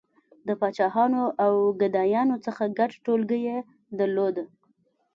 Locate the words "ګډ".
2.79-2.91